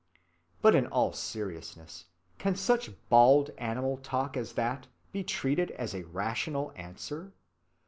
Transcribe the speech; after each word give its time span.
But 0.63 0.73
in 0.73 0.87
all 0.87 1.13
seriousness, 1.13 2.05
can 2.39 2.55
such 2.55 2.89
bald 3.09 3.51
animal 3.59 3.97
talk 3.97 4.35
as 4.35 4.53
that 4.53 4.87
be 5.11 5.23
treated 5.23 5.69
as 5.69 5.93
a 5.93 6.05
rational 6.05 6.73
answer? 6.75 7.33